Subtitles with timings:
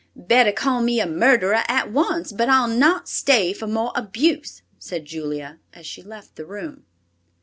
[0.15, 2.31] "Better call me a murderer at once.
[2.31, 6.85] But I'll not stay for more abuse," said Julia, as she left the room.